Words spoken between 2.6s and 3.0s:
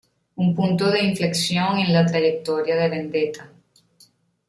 de